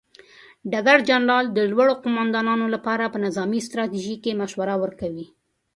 [0.71, 5.25] ډګر جنرال د لوړو قوماندانانو لپاره په نظامي ستراتیژۍ کې مشوره ورکوي.